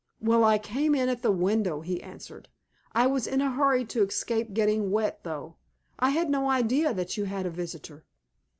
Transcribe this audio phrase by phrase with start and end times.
[0.19, 2.47] "Well, I came in at the window," he answered.
[2.91, 5.53] "I was in a hurry to escape getting wet through.
[5.99, 8.03] I had no idea that you had a visitor!"